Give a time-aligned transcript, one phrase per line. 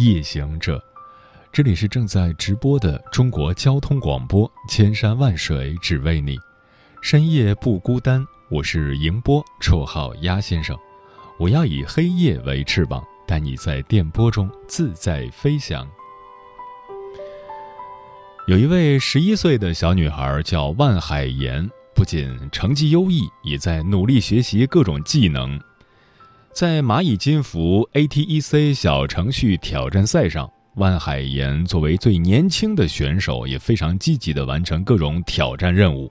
[0.00, 0.82] 夜行者，
[1.52, 6.38] 这里是正在直播的中国交通广播，千山万水只为你，
[7.02, 8.24] 深夜不孤单。
[8.50, 10.74] 我是迎波，绰号鸭先生。
[11.38, 15.86] 我要以黑夜为翅膀，带你在电波中自在飞翔。
[18.46, 25.60] 有一位十一岁的小女孩叫万海岩，不仅成绩优异，也在努力学习各种技能。
[26.52, 36.10] 在蚂蚁金服 ATEC 小程序挑战赛上，万海岩作为最年轻的选手，也非常积极地完成各种挑战任务。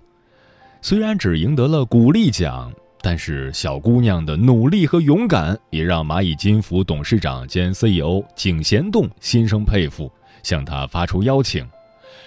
[0.81, 10.09] 虽然只赢得了鼓励奖，但是小姑娘的努力和勇敢也让蚂蚁金服董事长兼 CEO 井贤栋心生佩服，
[10.41, 11.67] 向她发出邀请：“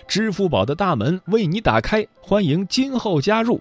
[0.06, 3.58] 支付宝的大门为你打开，欢迎今后加入。”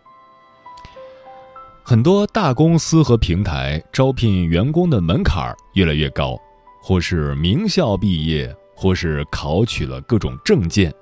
[1.84, 6.40] 很多大公司和平台招聘员工的门槛越来越高，
[6.82, 10.94] 或是名校毕业，或是考取了各种证件，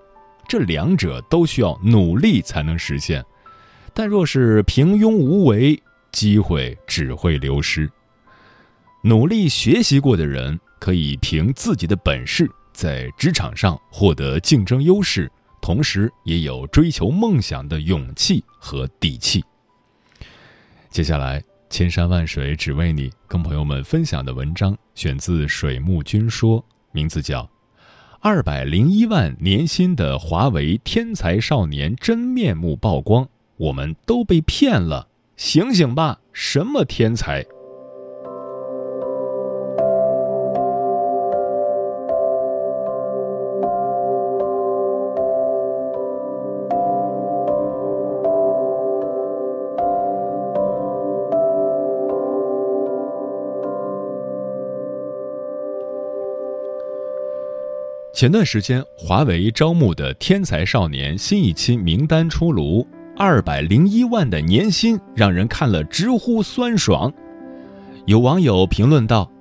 [0.47, 3.23] 这两者都需要努力才能实现。
[3.93, 5.79] 但若是平庸无为，
[6.11, 7.89] 机会只会流失。
[9.03, 19.43] 努力学习过的人，可以凭自己的本事在职场上获得竞争优势，同时也有追求梦想的勇气和底气。
[20.89, 27.43] 接下来，千山万水只为你，跟朋友们分享的文章选自水木君说，名字叫
[28.19, 33.23] 《二百零一万年薪的华为天才少年真面目曝光》，
[33.57, 36.19] 我们都被骗了，醒醒吧！
[36.33, 37.45] 什么天才？
[58.19, 62.85] 前段时间，华为招募的天才少年新一期名单出炉，
[63.15, 67.13] 二百零一万的年薪让人看了直呼酸爽。
[68.07, 69.31] 有网友评论道：“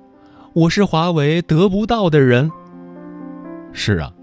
[0.55, 2.49] 我是华为得不到的人。”
[3.73, 4.13] 是啊，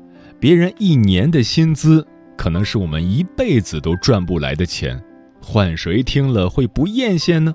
[0.41, 4.99] 别人一年的薪资可能是我们一辈子都赚不来的钱，
[5.39, 7.55] 换谁听了会不艳羡呢？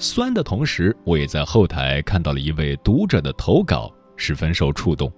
[0.00, 5.08] 酸的同时，我也在后台看到了一位读者的投稿，十分受触动。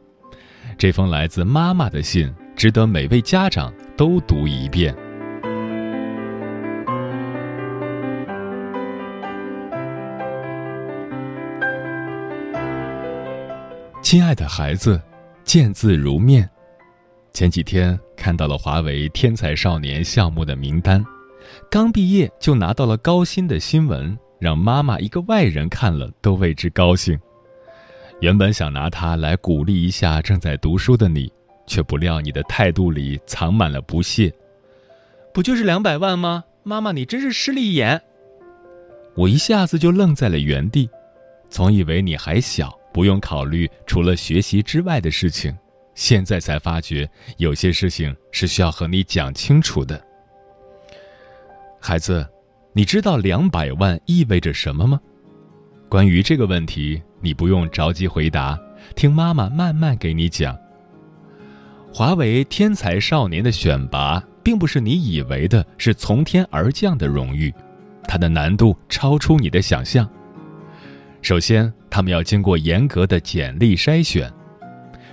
[0.83, 4.93] 这封来自妈妈的信，值得每位家长都读一遍。
[14.03, 15.01] 亲爱的孩子，
[15.45, 16.51] 见字如面。
[17.33, 21.07] 前几天看到了华为天才少年项目的名单，
[21.71, 27.17] 刚毕业就拿到了高薪的新闻，让妈妈一个外人看了都为之高兴。
[28.23, 31.31] 原本想拿它来鼓励一下正在读书的你，
[31.67, 34.33] 却不料你的态度里藏满了不屑。
[35.35, 36.45] 不就是两百万吗？
[36.63, 38.01] 妈妈，你真是势利眼。
[39.17, 40.89] 我一下子就愣在了原地，
[41.51, 45.53] 总以为你还小，不用考虑除了学习之外的事情，
[45.97, 50.01] 现在才发觉有些事情是需要和你讲清楚的。
[51.81, 52.25] 孩子，
[52.73, 55.01] 你知道两百万意味着什么吗？
[55.93, 57.03] 关于这个问题。
[57.21, 58.59] 你不用着急回答，
[58.97, 60.57] 听妈妈慢慢给你讲。
[61.93, 67.53] 华为天才少年的选拔，并不是你以为的是从天而降的荣誉，
[68.05, 70.09] 它的难度超出你的想象。
[71.21, 74.33] 首先，他们要经过严格的简历筛选。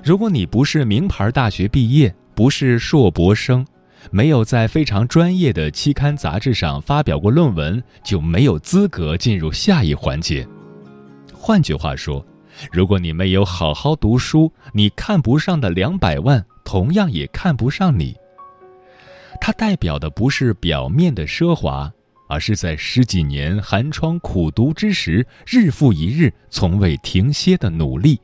[0.02, 3.68] 如果你不是名牌大学毕业，不是硕博生，
[4.12, 10.48] 没有在非常专业的期刊杂志上发表过论文，就没有资格进入下一环节。
[11.42, 12.24] 换句话说，
[12.70, 18.14] 如果你没有好好读书，你看不上的两百万同样也看不上你。
[19.40, 21.90] 它代表的不是表面的奢华，
[22.28, 28.20] 而是在十几年寒窗苦读之时，日复一日从未停歇的努力。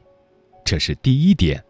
[0.66, 1.64] 这是第一点。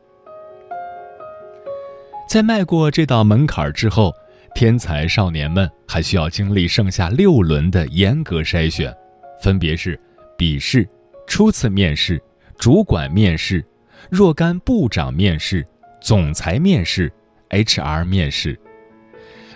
[2.27, 4.11] 在迈过这道门槛之后，
[4.55, 8.91] 天才少年们还需要经历剩下六轮的严格筛选，
[9.39, 9.97] 分别是
[10.35, 10.89] 笔试。
[11.27, 12.21] 初次面试、
[12.57, 13.65] 主管面试、
[14.09, 15.65] 若干部长面试、
[16.01, 17.11] 总裁面试、
[17.49, 18.59] HR 面试，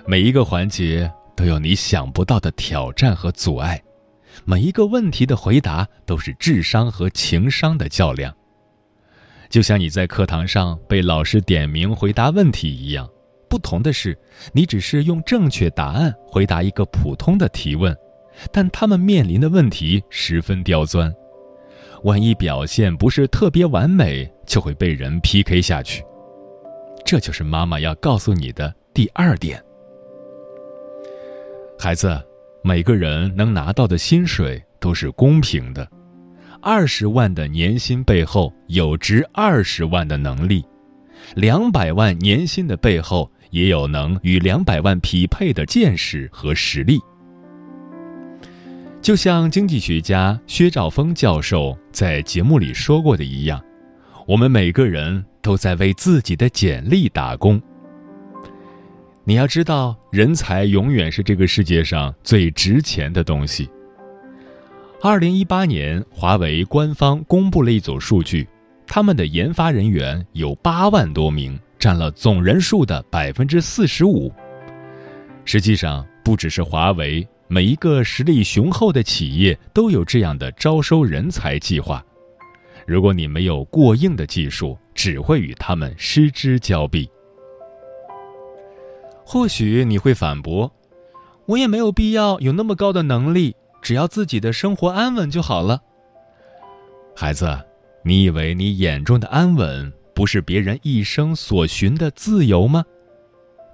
[0.06, 3.82] 每一个环节都有你想不到的挑战和阻碍，
[4.46, 8.36] 每一个问题的回答都是智商和情商的较量。
[9.50, 13.10] 就像你在课堂上被老师点名回答问题一样，
[13.50, 14.18] 不同的是，
[14.54, 17.96] 你只是用正确答案回答一个普通的提问，
[18.52, 21.14] 但他们面临的问题十分刁钻。
[22.04, 26.04] 万一表现不是特别完美，就会被人 PK 下去。
[27.06, 29.62] 这就是妈妈要告诉你的第二点。
[31.78, 32.22] 孩子，
[32.62, 35.88] 每个人能拿到的薪水都是公平的。
[36.62, 40.66] 二十万的年薪背后有值二十万的能力，
[41.36, 47.00] 两百万年薪的背后也有能与两百万匹配的见识和实力。
[49.02, 53.60] 就像经济学家薛兆丰教授在节目里说过的一样，
[54.28, 57.60] 我们每个人都在为自己的简历打工。
[59.24, 63.70] 你要知道，人才永远是这个世界上最值钱的东西。
[65.02, 68.48] 二零一八年，华为官方公布了一组数据，
[68.86, 74.32] 他们的研发人员有八万多名，占了总人数的百分之四十五。
[75.46, 77.26] 实际上，不只是华为。
[77.52, 82.06] 每一个实力雄厚的企业都有这样的招收人才计划。
[82.86, 87.10] 如果你没有过硬的技术，只会与他们失之交臂。
[89.26, 90.72] 或许你会反驳
[91.48, 95.82] ：“我也没有必要有那么高的能力，只要自己的生活安稳就好了。”
[97.18, 97.60] 孩子，
[98.04, 102.86] 你以为你眼中的安稳不是别人一生所寻的自由吗？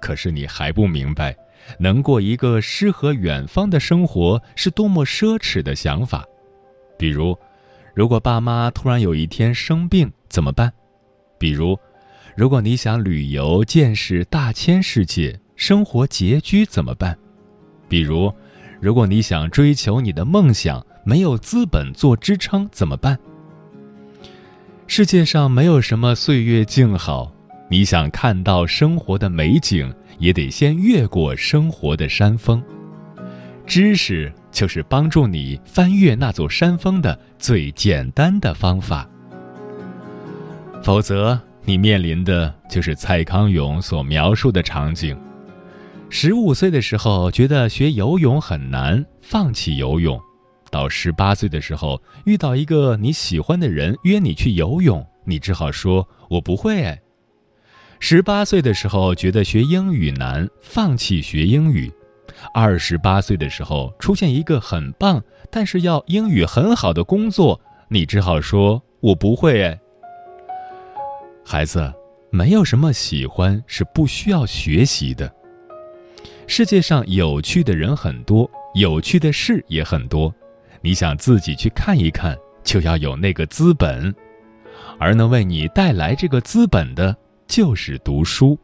[0.00, 1.36] 可是你还不明白。
[1.78, 6.24] 能过一个诗和远方的生活是多么奢侈的想法，
[6.96, 7.36] 比如，
[7.94, 10.72] 如果爸妈突然有一天生病怎么办？
[11.38, 11.76] 比如，
[12.36, 17.18] 如果你想旅游见识大千世界，生活拮据怎么办？
[17.88, 18.32] 比如，
[18.80, 23.18] 如果你想追求你的梦想，没有资本做支撑怎么办？
[24.86, 27.32] 世界上没有什么岁月静好，
[27.68, 29.94] 你想看到生活的美景。
[30.18, 32.62] 也得先越过生活的山峰，
[33.66, 39.06] 知识就是帮助你翻越那座山峰的最简单的方法。
[40.82, 45.14] 否则，你面临的就是蔡康永所描述的场景：
[46.08, 50.18] 十五岁的时候觉得学游泳很难，放弃游泳；
[50.70, 56.98] 到十八岁的时候遇到一个你喜欢的人约你去游泳，你只好说“我不会”。
[57.98, 61.90] 十八岁的时候觉得学英语难，放弃学英语；
[62.52, 69.76] 二十八岁的时候出现一个很棒，但是要英语很好的工作，你只好说“我不会”。
[71.44, 71.92] 孩子，
[72.30, 75.32] 没有什么喜欢是不需要学习的。
[76.46, 80.32] 世界上有趣的人很多，有趣的事也很多，
[80.80, 84.14] 你想自己去看一看，就要有那个资本，
[84.98, 87.16] 而能为你带来这个资本的。
[87.46, 88.58] 就是读书。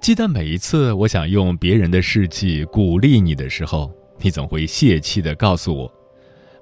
[0.00, 5.92] 记得每一次我想用别人的事迹鼓励你的时候，你总会泄气的告诉我：“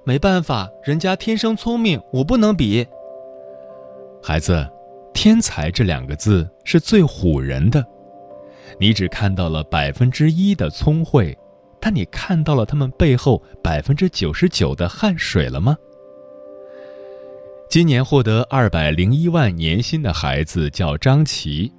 [0.04, 2.86] 没办法，人家天生聪明，我不能比。”
[4.22, 4.68] 孩子，
[5.14, 7.82] 天才这两个字是最唬人的。
[8.78, 11.36] 你只看到了百分之一的聪慧，
[11.80, 15.74] 但你看到了他们背后百分之九十九的汗水了吗？
[17.70, 21.70] 今年获得二百零一万年薪的孩子叫张琪，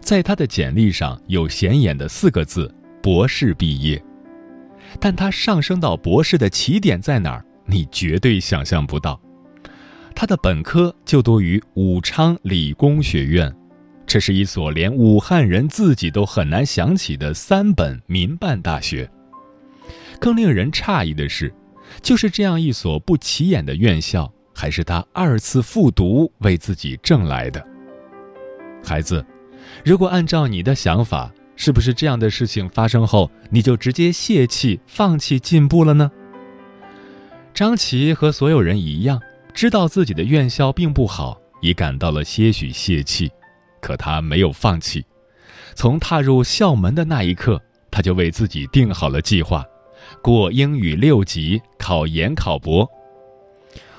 [0.00, 4.02] 在他的简历上有显眼的四个字“博士毕业”，
[4.98, 7.44] 但他上升到博士的起点在哪儿？
[7.66, 9.20] 你绝对想象不到。
[10.14, 13.54] 他的本科就读于武昌理工学院，
[14.06, 19.06] 这是一所连武汉人自己都很难想起的三本民办大学。
[20.18, 21.52] 更令人诧异的是，
[22.00, 24.32] 就是这样一所不起眼的院校。
[24.58, 27.62] 还是他二次复读为自己挣来的。
[28.82, 29.22] 孩子，
[29.84, 36.10] 如果按照你的想法，是不是这样的事情发生后，你就直接泄气、放弃进步了呢？
[37.52, 39.20] 张琪和所有人一样，
[39.52, 43.30] 知道自己的院校并不好，也感到了些许泄气，
[43.82, 45.04] 可他没有放弃。
[45.74, 47.60] 从踏入校门的那一刻，
[47.90, 49.62] 他就为自己定好了计划：
[50.22, 52.90] 过英语六级，考研考博。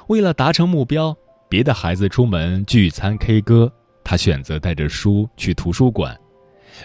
[0.08, 1.16] 为了达成目标，
[1.50, 3.72] 别的孩子出门聚餐 K 歌，
[4.06, 6.16] 他选择带着书去图书馆；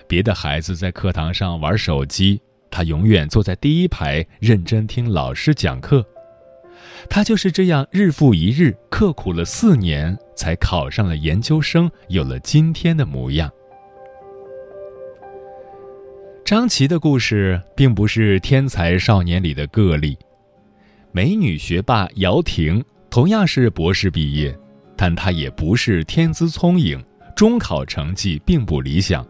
[0.09, 6.05] 别的孩子在课堂上玩手机，他永远坐在第一排认真听老师讲课。
[7.09, 13.49] 他就是这样日复一日刻苦了四年，才考上了研究生，有了今天的模样。
[16.45, 20.19] 张琪的故事并不是天才少年里的个例，
[21.13, 24.59] 美女学霸姚婷同样是博士毕业，
[24.97, 26.99] 但他也不是天资聪颖，
[27.37, 29.23] 中考成绩并不理想。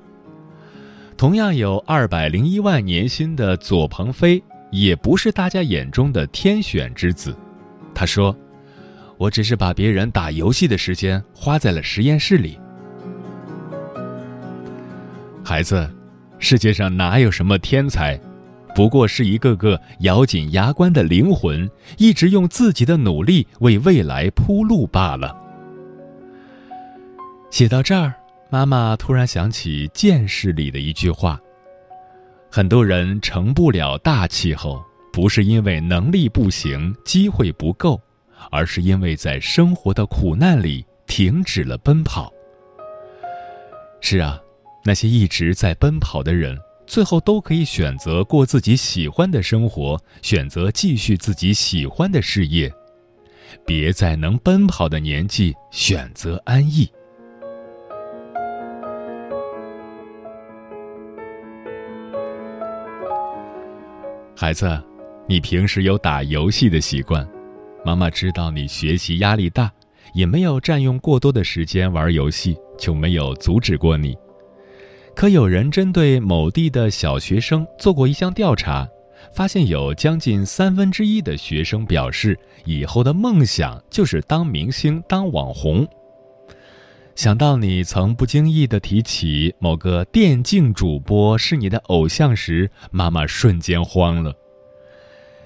[1.17, 7.37] 同样有二百零一万年薪的左鹏飞，也不是大家眼中的天选之子。
[7.93, 8.33] 他说
[9.19, 12.57] ：“我只是把别人打游戏的时间花在了实验室里。”
[15.45, 15.91] 孩子。
[16.39, 18.19] 世界上哪有什么天才，
[18.75, 25.37] 不过是一个个咬紧牙关的灵魂，一直用自己的努力为未来铺路罢了。
[27.51, 28.15] 写到这儿，
[28.51, 31.39] 妈妈突然想起《见识》里的一句话
[32.51, 38.01] ：“很多人成不了大气候，不是因为能力不行、机会不够，
[38.51, 42.33] 而是因为在生活的苦难里停止了奔跑。”
[44.01, 44.41] 是啊。
[44.85, 52.73] 那些一直在奔跑的人，最后都可以选择过自己喜欢的生活，选择继续自己喜欢的事业。
[53.67, 56.89] 别在能奔跑的年纪选择安逸。
[64.35, 64.83] 孩子，
[65.29, 67.27] 你平时有打游戏的习惯，
[67.85, 69.71] 妈妈知道你学习压力大，
[70.15, 74.17] 也没有占用过多的时间玩游戏，就没有阻止过你。
[75.15, 78.89] 可有人针对某地的小学生做过一项调查，
[79.33, 85.87] 发现有将近三分之一的学生表示，以后的梦想就是当明星、当网红。
[87.15, 94.35] 想到你曾不经意的提起某个电竞主播是你的偶像时，妈妈瞬间慌了。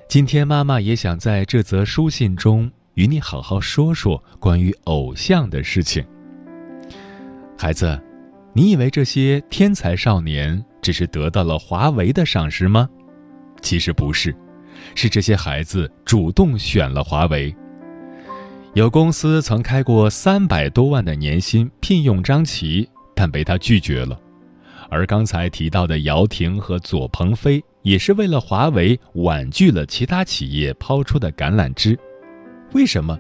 [0.09, 6.07] 今天妈妈也想在这则书信中与你好好说说关于偶像的事情，
[7.59, 8.01] 孩子。
[8.57, 12.89] 你以为这些天才少年只是得到了华为的赏识吗？
[13.61, 14.35] 其实不是，
[14.95, 17.55] 是这些孩子主动选了华为。
[18.73, 24.19] 有公司曾开过三百多万的年薪聘用张琪，但被他拒绝了。
[24.89, 31.95] 而刚才提到的姚婷和左鹏飞，也是为了华为婉拒了其他企业抛出的橄榄枝。
[32.73, 33.19] 为什么？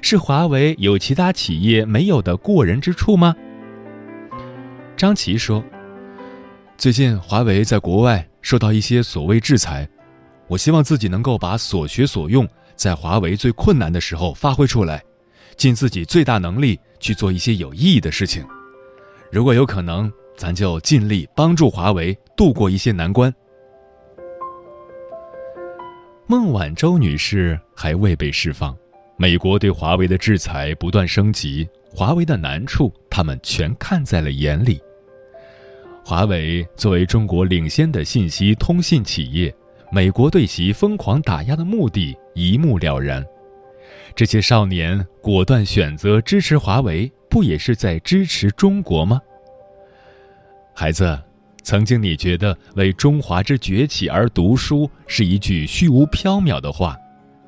[0.00, 3.34] 是华为有其他企业没有的过人之处吗？
[4.98, 5.64] 张琪说
[6.76, 9.88] ：“最近华为在国外受到一些所谓制裁，
[10.48, 15.00] 我希望自己能够把所学所用，在华为最困难的时候发挥出来，
[15.56, 18.44] 尽自己最大能力去做一些有意义的事情。
[19.30, 23.32] 如果有可能，咱就尽力帮助华为度过一些难关。”
[26.26, 28.76] 孟晚舟女士还未被释放，
[29.16, 34.80] 美国对华为的制裁不断升级，华为的难处他们全看在了眼里。
[36.08, 39.54] 华为作为中国领先的信息通信企业，
[39.92, 43.22] 美国对其疯狂打压的目的一目了然。
[44.16, 49.20] 这些少年果断选择支持华为，不也是在支持中国吗？
[50.74, 51.20] 孩子，
[51.62, 56.96] 曾经你觉得为中华之崛起而读书是一句虚无缥缈的话，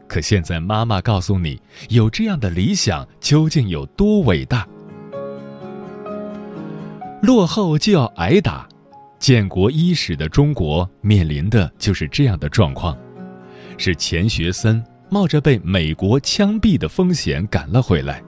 [0.06, 4.68] 可现在妈妈告诉你，有这样的理想究竟有多伟大？
[7.22, 8.66] 落后就要挨打，
[9.18, 12.96] 建国伊始的中国面临的就是这样的状况，
[13.76, 18.22] 是钱学森冒着被美国枪毙的风险赶了回来。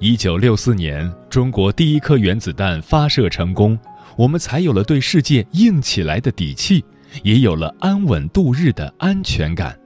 [0.00, 3.78] 一九六四年，中国第一颗原子弹发射成功，
[4.16, 6.84] 我们才有了对世界硬起来的底气，
[7.22, 9.78] 也有了安稳度日的安全感。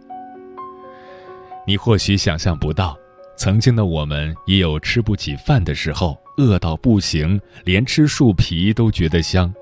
[1.67, 2.97] 你或许想象不到，
[3.37, 6.19] 曾经的我们也有吃不起饭的时候。
[6.38, 9.52] 饿到不行，连吃树皮都觉得香，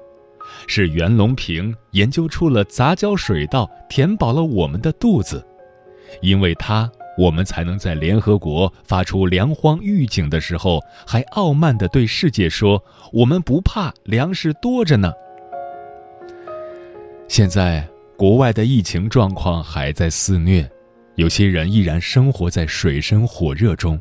[0.68, 5.44] 是袁隆平研究出了杂交水稻，填饱了我们的肚子，
[6.20, 15.10] 因为他，我们才能在联合国发出粮荒预警的时候，还傲慢地对世界说：“我们不怕，粮食多着呢。”
[17.26, 20.70] 现在，国外的疫情状况还在肆虐，
[21.14, 23.98] 有些人依然生活在水深火热中，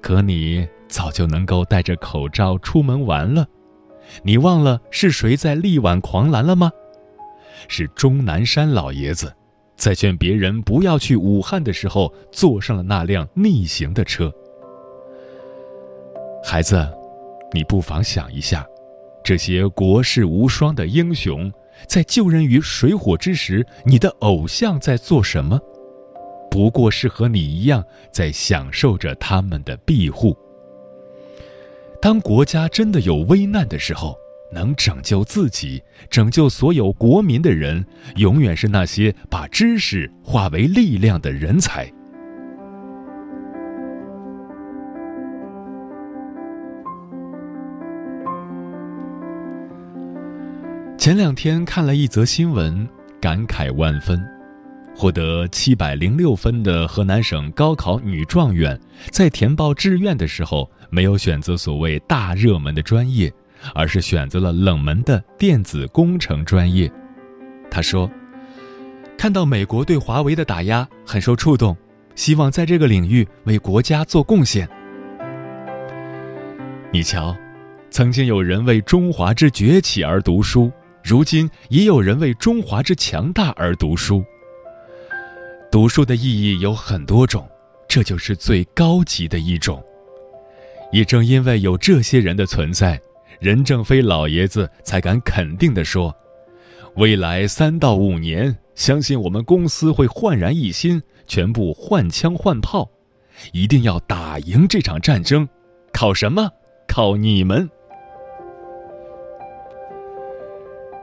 [0.00, 0.66] 可你。
[0.90, 3.46] 早就能够戴着口罩出门玩了，
[4.22, 6.70] 你忘了是谁在力挽狂澜了吗？
[7.68, 9.32] 是钟南山老爷子，
[9.76, 14.32] 在劝别人不要去武汉的时候，坐上了那辆逆行的车。
[16.42, 16.88] 孩子，
[17.52, 18.66] 你不妨想一下，
[19.22, 21.52] 这些国士无双的英雄，
[21.86, 25.60] 在救人于水火之时，你的偶像在做什么？
[26.50, 30.36] 不过是和你一样在享受着他们的庇护。
[32.00, 34.16] 当国家真的有危难的时候，
[34.50, 37.84] 能拯救自己、拯救所有国民的人，
[38.16, 41.84] 永远是那些把知识化为力量的人才。
[50.96, 52.88] 前两天看了一则新闻，
[53.20, 54.18] 感慨万分。
[54.92, 58.78] 获得七百零六分的河南省高考女状元，
[59.10, 63.32] 在填报志愿的时候，没有选择所谓大热门的专业，
[63.74, 66.90] 而是选择了冷门的电子工程专业。
[67.70, 68.10] 他说
[69.16, 71.76] ：“看到美国对华为的打压，很受触动，
[72.14, 74.68] 希望在这个领域为国家做贡献。”
[76.92, 77.36] 你瞧，
[77.90, 80.70] 曾经有人为中华之崛起而读书。
[81.02, 84.22] 如今也有人为中华之强大而读书。
[85.70, 87.48] 读书的意义有很多种，
[87.88, 89.82] 这就是最高级的一种。
[90.92, 93.00] 也正因为有这些人的存在，
[93.38, 96.14] 任正非老爷子才敢肯定地说
[96.96, 102.90] ：“未来三到五年，相信我们公司会焕然一新，全部换枪换炮，
[103.52, 105.48] 一定要打赢这场战争。
[105.92, 106.50] 靠什么？
[106.88, 107.68] 靠你们！”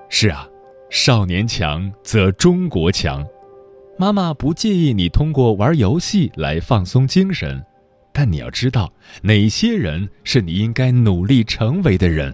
[0.10, 0.48] 是啊，
[0.89, 3.25] 少年强则中国强。
[3.98, 7.62] 妈妈不介意你通过玩游戏来放松精神，
[8.18, 12.34] 但你要知道哪些人是你应该努力成为的人。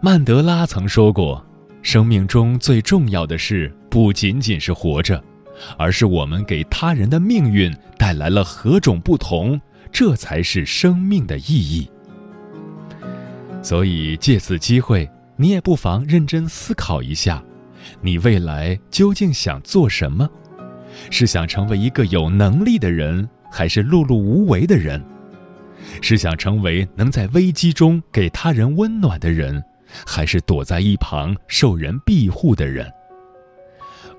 [0.00, 1.46] 曼德拉曾说过
[1.82, 5.22] ：“生命中最重要的事不仅仅是活着，
[5.78, 9.60] 而是我们给他人的命运带来了何种不同，
[9.92, 11.88] 这才是生命的意义。”
[13.62, 15.08] 所以借此机会。
[15.36, 17.42] 你也不妨认真思考一下，
[18.00, 20.28] 你未来究竟想做什么？
[21.10, 25.00] 是想成为一个有能力的人，还是碌碌无为的人？
[26.00, 29.62] 是想成为能在危机中给他人温暖的人，
[30.06, 32.90] 还是躲在一旁受人庇护的人？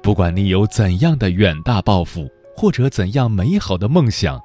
[0.03, 4.39] 不管你有怎样的远大抱负，或者怎样美好的梦想，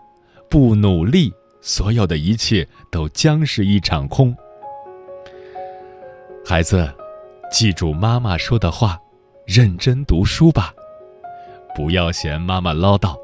[0.49, 4.35] 不努力，所有的一切都将是一场空。
[6.47, 6.91] 孩子，
[7.51, 8.99] 记住妈妈说的话，
[9.45, 10.73] 认真读书吧，
[11.75, 13.15] 不要嫌妈妈唠叨。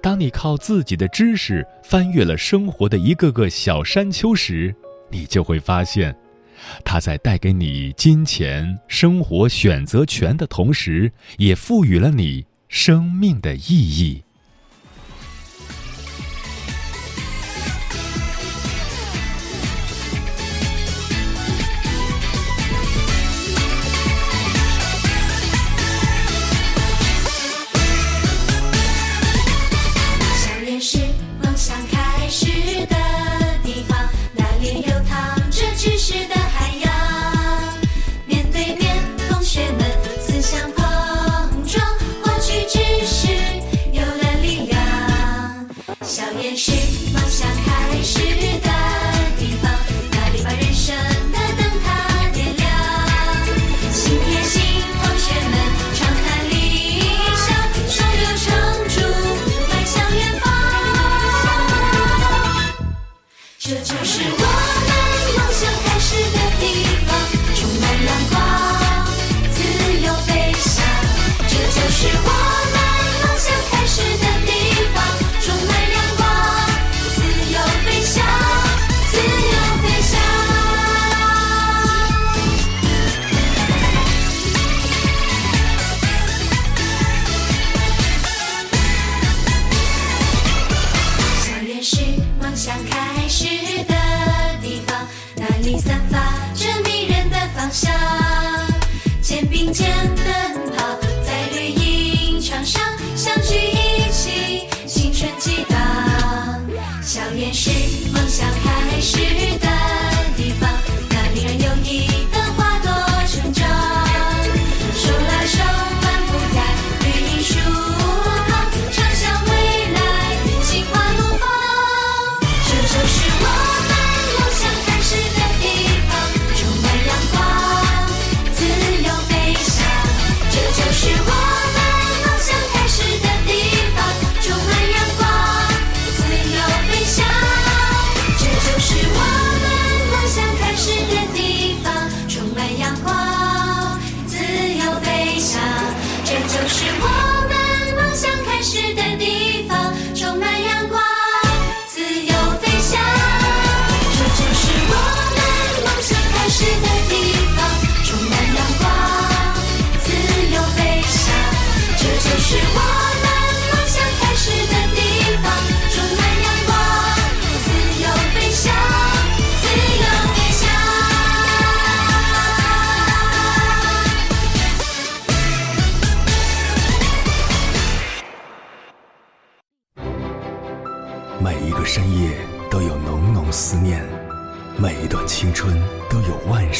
[0.00, 4.74] 当你靠自己的知识翻越了生活的一个个小山丘时，
[5.10, 6.14] 你就会发现，
[6.84, 14.22] 它在带给你金钱、生活选择权的同时，也赋予了你生命的意义。
[31.52, 32.46] 梦想开始
[32.86, 33.01] 的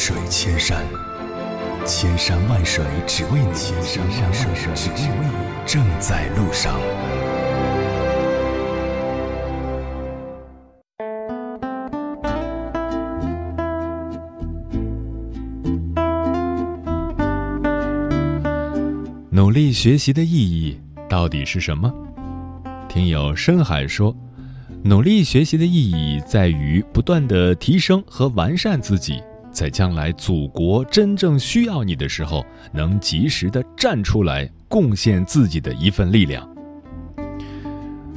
[0.05, 0.85] 水千山，
[1.85, 6.77] 千山万水只为你，千山万水只为你，正在路上。
[19.31, 21.89] 努力学习的意义到底是什么？
[22.89, 24.13] 听友深海说，
[24.83, 36.45] 努力学习的意义在于不断的提升和完善自己，在将来祖国真正需要你的时候，能及时的站出来，贡献自己的一份力量。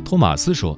[0.05, 0.77] 托马斯说，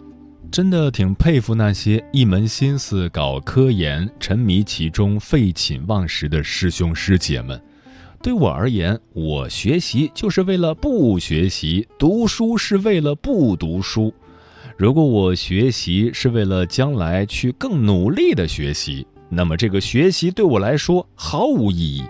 [0.51, 7.61] 真的挺佩服那些一门心思搞科研、沉迷其中、废寝忘食的师兄师姐们。
[8.21, 14.13] 对我而言，我学习就是为了不学习，读书是为了不读书。
[14.77, 22.05] 如果我学习是为了将来去更努力的学习，那么这个学习对我来说毫无意义。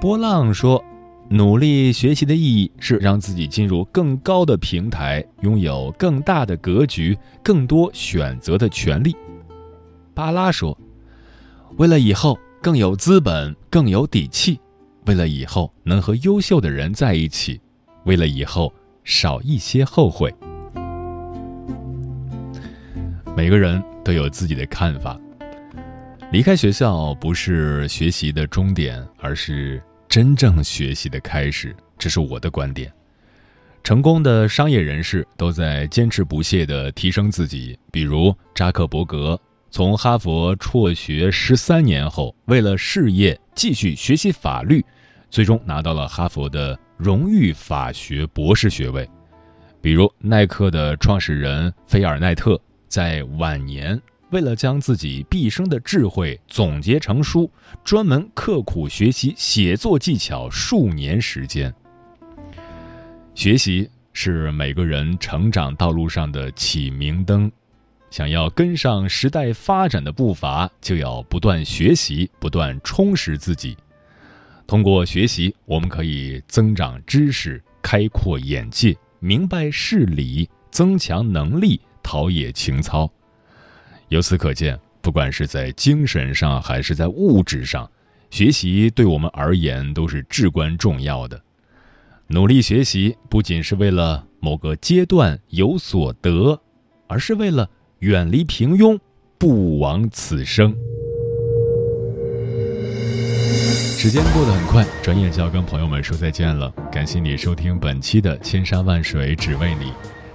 [0.00, 0.84] 波浪说，
[1.28, 9.16] 努力学习的意义是让自己进入更高的平台，拥有更大的格局，更多选择的权利。
[10.14, 10.78] 巴拉说，
[11.76, 12.38] 为了以后。
[12.60, 14.60] 更有资本，更有底气，
[15.06, 17.60] 为了以后能和优秀的人在一起，
[18.02, 18.74] 为了以后
[19.04, 20.34] 少一些后悔。
[23.36, 25.16] 每个人都有自己的看法。
[26.30, 31.74] 离开学校不是学习的终点，而是真正学习的开始。
[31.96, 32.92] 这是我的观点。
[33.82, 39.40] 成功的商业人士都在坚持不懈地提升自己，比如扎克伯格。
[39.70, 44.84] 从哈佛辍学十三年后，为了事业继续学习法律，
[45.30, 49.08] 最终拿到了哈佛的荣誉法学博士学位。
[49.80, 53.98] 比如耐克的创始人菲尔奈特，在晚年
[54.30, 57.50] 为了将自己毕生的智慧总结成书，
[57.82, 61.74] 专门刻苦学习写作技巧数年时间。
[63.34, 67.50] 学习是每个人成长道路上的启明灯。
[68.10, 73.76] 想要跟上时代发展的步伐，就要不断学习，不断充实自己。
[74.66, 83.10] 通过学习，我们可以增长知识、开阔眼界、明白事理、增强能力、陶冶情操。
[84.08, 87.90] 由此可见，不管是在精神上还是在物质上，
[88.30, 91.40] 学习对我们而言都是至关重要的。
[92.28, 96.60] 努力学习，不仅是为了某个阶段有所得，
[97.06, 97.68] 而是为了。
[98.00, 98.96] 远离平庸，
[99.38, 100.72] 不枉此生。
[103.98, 106.70] 时间过得很快，转眼就要跟朋友们说再见了。
[106.92, 109.86] 感谢你收听本期的《千山万水只为你》。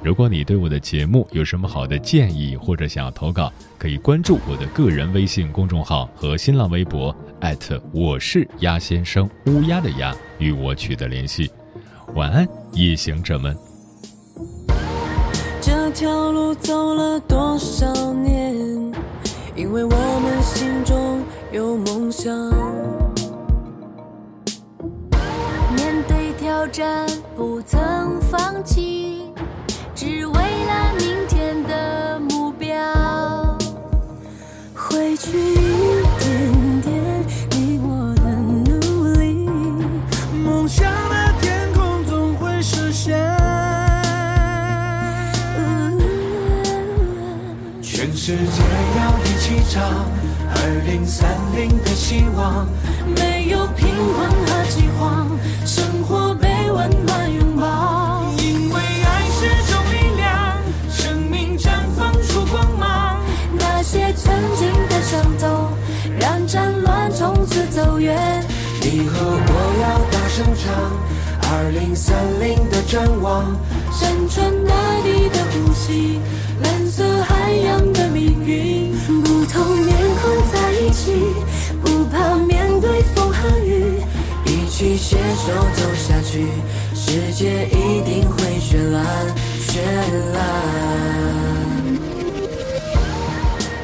[0.03, 11.49] 如果你对我的节目有什么好的建议，或者想要投稿，可以关注我的个人微信公众号和新浪微博，艾特我是鸭先生，乌鸦的鸭，与我取得联系。
[12.15, 13.57] 晚安，夜行者们。
[15.61, 18.53] 这条路走了多少年？
[19.55, 22.29] 因为我们心中有梦想。
[25.73, 29.22] 面对挑战不曾放弃，
[29.95, 32.67] 只为了明天的目标。
[34.73, 38.71] 回去一点点，你我的努
[39.19, 39.47] 力，
[40.43, 43.15] 梦想的天空总会实现。
[47.81, 48.61] 全世界
[48.97, 49.83] 要一起唱，
[50.55, 52.67] 二零三零的希望，
[53.15, 55.27] 没有贫困和饥荒，
[55.65, 57.22] 生活被温暖
[67.43, 68.41] 从此走远。
[68.79, 70.71] 你和我要大声唱，
[71.51, 73.43] 二零三零的展望，
[73.91, 76.21] 山川大地的呼吸。
[76.63, 81.11] 蓝色海洋的命运，不同面孔在一起，
[81.83, 84.01] 不怕面对风和雨，
[84.45, 86.47] 一起携手走下去，
[86.95, 89.05] 世界一定会绚烂
[89.59, 89.81] 绚
[90.33, 90.39] 烂。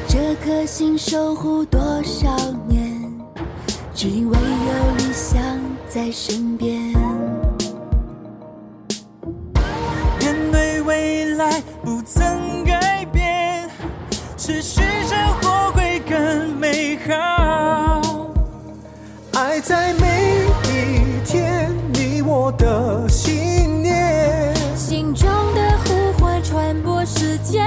[0.08, 2.34] 这颗心守护多少
[2.66, 2.89] 年，
[4.02, 5.38] 只因为有理想
[5.86, 6.74] 在身边。
[10.18, 13.68] 面对未来，不曾改变。
[14.38, 18.32] 持续生活会更美好。
[19.34, 24.50] 爱在每一天，你我的信念。
[24.74, 27.60] 心中的呼唤传播世界。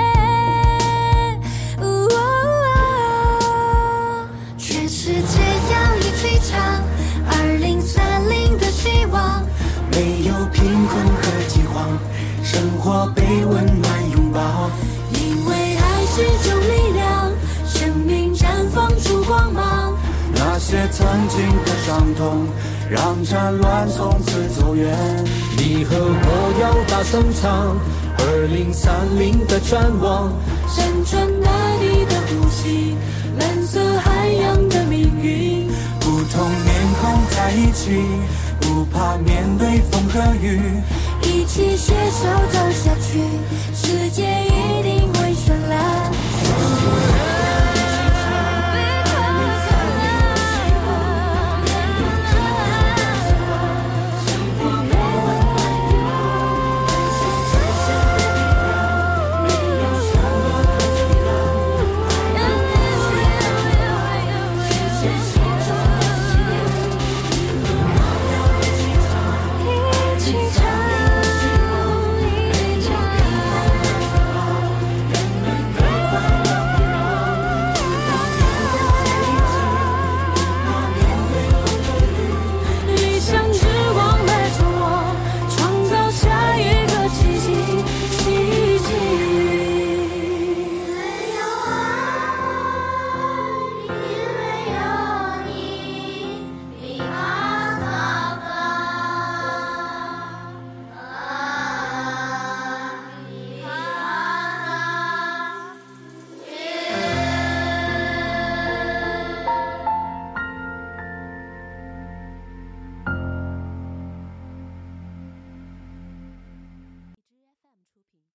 [13.34, 14.70] 以温暖拥抱。
[15.14, 17.32] 因为爱是种力量，
[17.66, 19.94] 生命绽放出光芒。
[20.36, 22.48] 那些曾经的伤痛，
[22.90, 24.96] 让战乱从此走远。
[25.58, 27.76] 你和我要大声唱，
[28.20, 30.32] 二零三零的展望。
[30.68, 32.96] 山川大地的呼吸，
[33.40, 35.68] 蓝色海洋的命运。
[36.00, 36.70] 不同面
[37.02, 38.02] 孔在一起，
[38.62, 40.60] 不怕面对风和雨。
[41.24, 43.20] 一起携手走下去，
[43.74, 46.33] 世界一定会绚烂。